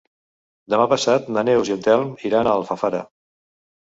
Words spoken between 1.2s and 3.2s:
na Neus i en Telm iran a Alfafara.